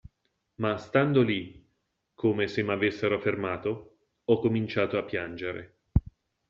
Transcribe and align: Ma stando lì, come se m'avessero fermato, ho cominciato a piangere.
Ma 0.55 0.77
stando 0.77 1.21
lì, 1.21 1.63
come 2.15 2.47
se 2.47 2.63
m'avessero 2.63 3.19
fermato, 3.19 3.99
ho 4.23 4.39
cominciato 4.39 4.97
a 4.97 5.03
piangere. 5.03 5.81